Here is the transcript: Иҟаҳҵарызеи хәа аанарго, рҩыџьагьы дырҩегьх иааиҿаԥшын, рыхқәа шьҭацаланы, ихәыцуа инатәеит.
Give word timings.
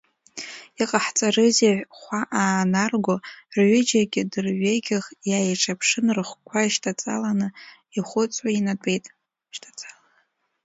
Иҟаҳҵарызеи 0.81 1.77
хәа 1.99 2.19
аанарго, 2.41 3.15
рҩыџьагьы 3.57 4.21
дырҩегьх 4.31 5.05
иааиҿаԥшын, 5.29 6.07
рыхқәа 6.15 6.71
шьҭацаланы, 6.73 7.47
ихәыцуа 7.97 8.49
инатәеит. 8.57 9.05